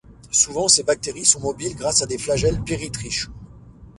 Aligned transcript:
Souvent 0.31 0.67
ces 0.67 0.81
bactéries 0.81 1.25
sont 1.25 1.39
mobiles 1.39 1.75
grâce 1.75 2.01
à 2.01 2.07
des 2.07 2.17
flagelles 2.17 2.63
péritriches. 2.63 3.29